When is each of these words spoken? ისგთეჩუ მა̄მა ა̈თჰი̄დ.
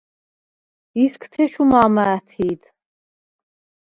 ისგთეჩუ 1.03 1.63
მა̄მა 1.69 2.03
ა̈თჰი̄დ. 2.15 2.61